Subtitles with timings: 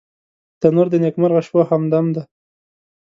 [0.61, 2.23] تنور د نیکمرغه شپو همدم دی